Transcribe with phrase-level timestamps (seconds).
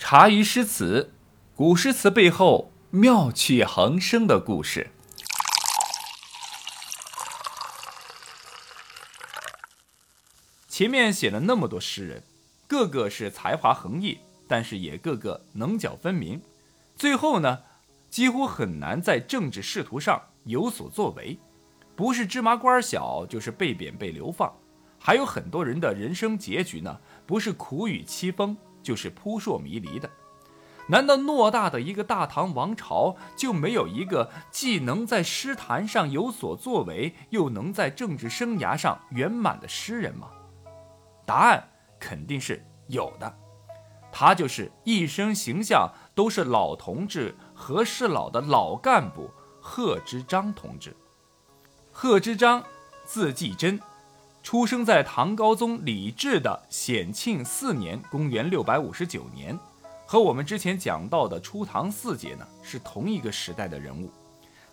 [0.00, 1.12] 茶余诗词，
[1.54, 4.90] 古诗词背后妙趣横生的故事。
[10.66, 12.22] 前面写了那么多诗人，
[12.66, 14.18] 个个是才华横溢，
[14.48, 16.40] 但是也个个棱角分明。
[16.96, 17.60] 最后呢，
[18.08, 21.38] 几乎很难在政治仕途上有所作为，
[21.94, 24.50] 不是芝麻官小，就是被贬被流放。
[24.98, 28.56] 还有很多人的人生结局呢，不是苦雨凄风。
[28.82, 30.10] 就是扑朔迷离的，
[30.88, 40.28] 难道偌大的一个大唐王朝就没有一个既能在诗坛上有所作为，又能在政治生涯上圆满的诗人吗？
[41.24, 41.68] 答案
[42.00, 43.38] 肯定是有的，
[44.10, 50.96] 他就是一生形象都是老同志和事佬的老干部贺知章同志。
[51.92, 52.64] 贺知章，
[53.04, 53.78] 字季真。
[54.50, 59.56] 出生在唐高宗李治的显庆四年（公元659年），
[60.04, 64.10] 和我们之前讲到的初唐四杰呢是同一个时代的人物。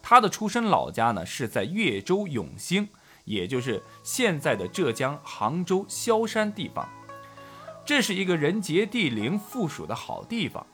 [0.01, 2.89] 他的出身老家呢是在越州永兴，
[3.23, 6.89] 也就是现在的浙江杭州萧山地方。
[7.85, 10.65] 这是一个人杰地灵、富庶的好地方。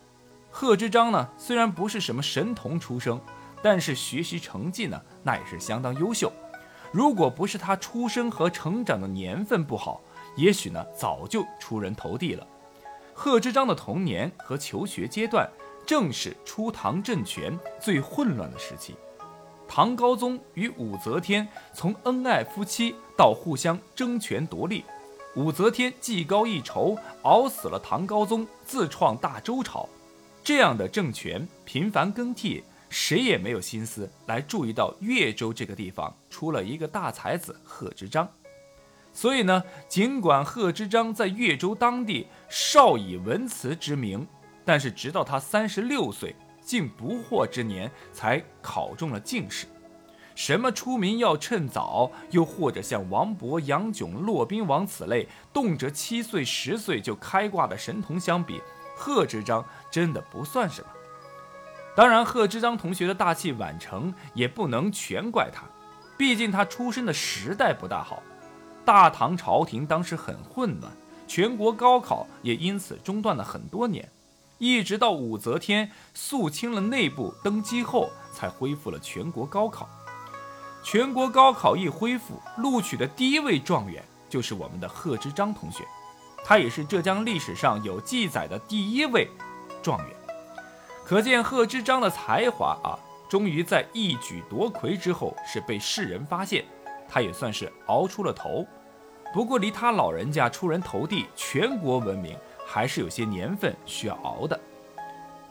[0.49, 3.19] 贺知章呢虽然不是什么神童出生，
[3.61, 6.31] 但是学习成绩呢那也是相当优秀。
[6.93, 9.99] 如果不是他出生和成长的年份不好，
[10.35, 12.47] 也许呢早就出人头地了。
[13.15, 15.49] 贺知章的童年和求学阶段，
[15.87, 18.95] 正是初唐政权最混乱的时期。
[19.67, 24.85] 唐高宗与武则天从恩爱夫妻到互相争权夺利，
[25.35, 29.89] 武则天技高一筹，熬死了唐高宗，自创大周朝。
[30.43, 32.63] 这样的政权频繁更替。
[32.93, 38.29] 谁也没有心思来注意到越州这个地方出了一个大才子贺知章，
[39.11, 44.27] 所以呢，尽管贺知章在越州当地少以文辞之名，
[44.63, 49.65] 但是直到他三十六岁，竟不惑之年才考中了进士。
[50.35, 58.61] 什么出名要趁早，又或者像王勃、杨炯、骆宾王此类动辄七岁、十岁就开挂的神童相比，
[58.95, 60.87] 贺知章真的不算什么。
[61.95, 65.63] 当然，贺知章同学的大器晚成也不能全怪他，
[66.17, 68.23] 毕竟他出生的时代不大好。
[68.83, 70.91] 大唐朝廷当时很混乱，
[71.27, 74.09] 全国高考也因此中断了很多年，
[74.57, 79.87] 一直到武则天肃清了内部登基后，才恢复了全国高考。
[80.83, 85.85] 全国高考一恢复，录取的第一位状元就是我们的贺知章同学，
[86.43, 89.29] 他也是浙江历史上有记载的第一位
[89.83, 90.22] 状元。
[91.05, 92.97] 可见贺知章的才华啊，
[93.29, 96.63] 终于在一举夺魁之后是被世人发现，
[97.09, 98.65] 他也算是熬出了头。
[99.33, 104.59] 不过离他老人家出人头地、全国闻名，还是有些年份需要熬的。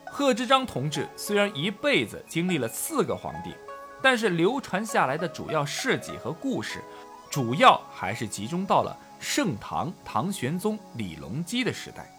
[0.06, 3.54] 贺知章同志虽然一辈子经历了四个皇帝，
[4.00, 6.82] 但是流传下来的主要事迹和故事，
[7.30, 12.10] 主要还是集中到了盛唐唐玄宗李隆基的时代。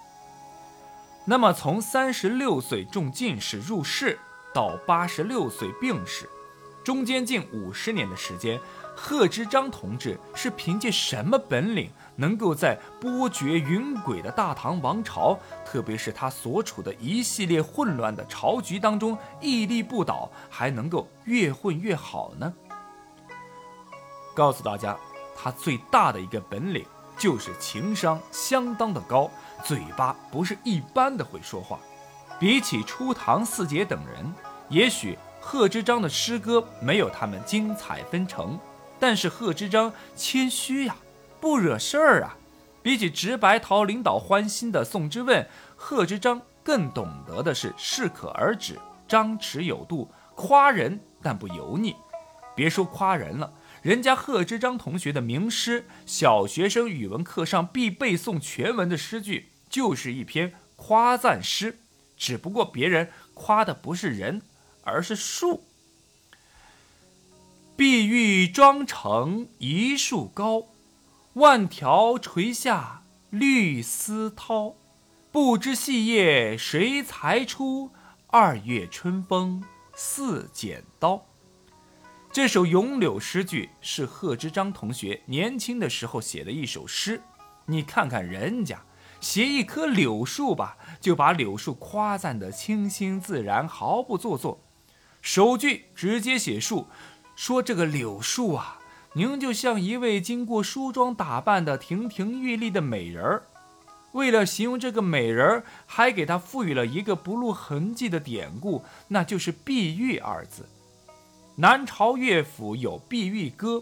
[1.26, 4.20] 那么，从三十六岁中进士入仕
[4.54, 6.30] 到八十六岁病逝，
[6.84, 8.60] 中间近五十年的时间，
[8.94, 22.54] 贺知章同志是凭借什么本领，能够在波谲云诡的大唐王朝，特别是他所处的一系列混乱的朝局当中屹立不倒，还能够越混越好呢？
[24.36, 24.98] 告诉大家，
[25.34, 26.86] 他最大的一个本领
[27.18, 29.30] 就是情商相当的高。
[29.64, 31.80] 嘴巴不是一般的会说话，
[32.40, 34.34] 比起初唐四杰等人，
[34.68, 38.60] 也许贺知章的诗歌没有他们精彩纷呈，
[39.00, 40.96] 但是贺知章谦虚呀，
[41.40, 42.36] 不惹事儿啊。
[42.82, 45.48] 比起直白讨领导欢心的宋之问，
[45.78, 51.96] 贺知章更懂得的是适可而止，张弛有度，夸人但不油腻。
[52.54, 53.50] 别说夸人了。
[53.84, 61.80] 人家贺知章同学的名诗，小学生语文课上必背诵全文的诗句，就是一篇夸赞诗。
[62.16, 64.42] 只不过别人夸的不是人，
[64.84, 65.66] 而是树。
[67.76, 70.68] 碧玉妆成一树高，
[71.34, 74.76] 万条垂下绿丝绦。
[75.30, 77.92] 不知细叶谁裁出？
[78.28, 79.62] 二月春风
[79.94, 81.26] 似剪刀。
[82.34, 87.22] 这首咏柳诗句是贺知章同学年轻的时候写的一首诗。
[87.68, 88.82] 你看看人家
[89.22, 94.60] 写一棵柳树吧，就把柳树夸赞得清新自然，毫不做作。
[95.22, 96.88] 首句直接写树，
[97.36, 98.80] 说这个柳树啊，
[99.14, 103.44] 您就像一位经过梳妆打扮的亭亭玉立的美人儿。
[104.14, 110.68] 为了形容这个美人儿，还给她赋予了一个不露痕迹的典故，那就是“碧玉”二字。
[111.56, 113.76] 南朝乐府有《碧玉歌》，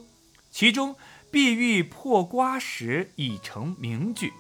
[0.50, 0.94] 其中
[1.32, 4.34] “碧玉破瓜时”已成名句。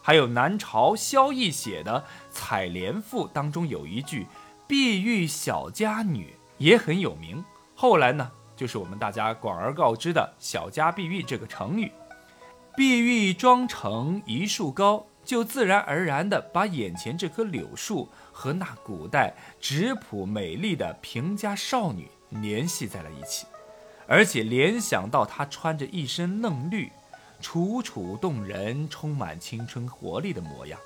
[0.00, 4.26] 还有南朝萧绎写的《采莲赋》当中有一句
[4.66, 7.44] “碧玉小家女”也很有名。
[7.74, 11.92] 后来呢，就是我们大家广而告之的“小家碧玉”这个成语。
[12.76, 23.46] 碧玉妆成一树高，就自然而然地把眼前这棵柳树和那古代质朴美丽的平家少女联系在了一起，
[24.06, 26.90] 而且联想到她穿着一身嫩绿。
[27.42, 30.78] 楚楚动人，充满青春活力的模样。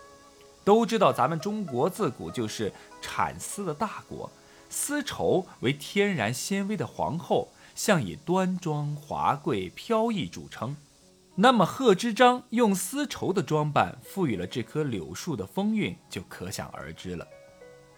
[0.63, 4.31] 都知道咱们中国自古就是产丝的大国，
[4.71, 10.77] 丝绸为天然纤维的皇后，向以端庄华贵、飘逸著称。
[11.35, 17.27] 那么贺知章用丝绸的装扮赋予了这棵柳树的风韵，就可想而知了。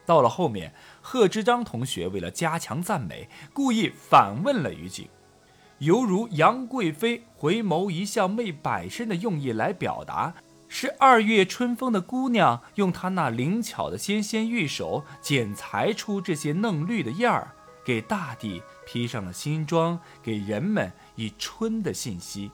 [0.06, 0.72] 到了后面，
[1.02, 5.08] 贺知章同学为了加强赞美，故意反问了于景。
[5.80, 10.32] 犹如杨贵妃回眸一笑媚百身的用意来表达，
[10.68, 17.52] 是二月春风的姑娘用她那灵巧的纤纤玉手剪裁出这些嫩绿的叶儿，
[17.84, 22.50] 给大地披上了新装，给人们以春的信息。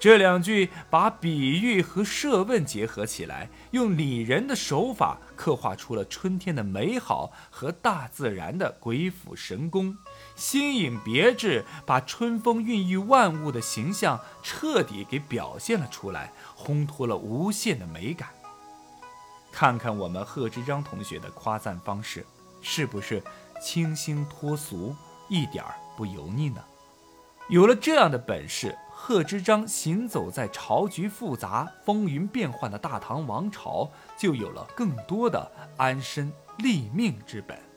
[0.00, 9.94] 这两句把比喻和设问结合起来，用拟人的手法刻画出了春天的美好和大自然的鬼斧神工，
[10.34, 18.30] 新颖别致，把春风孕育万物的形象彻底给表现了出来，烘托了无限的美感。
[19.52, 22.24] 看看我们贺知章同学的夸赞方式，
[22.62, 23.22] 是不是
[23.62, 24.96] 清新脱俗，
[25.28, 26.64] 一点儿不油腻呢？
[27.50, 28.74] 有了这样的本事。
[29.02, 37.69] 贺知章行走在朝局复杂、风云变幻的大唐王朝，就有了更多的安身立命之本。